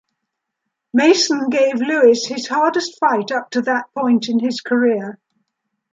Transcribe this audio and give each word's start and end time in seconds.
Mason 0.95 1.51
gave 1.51 1.75
Lewis 1.75 2.25
his 2.25 2.47
hardest 2.47 2.97
fight 2.99 3.31
up 3.31 3.51
to 3.51 3.61
that 3.61 3.93
point 3.93 4.29
in 4.29 4.39
his 4.39 4.59
career. 4.59 5.19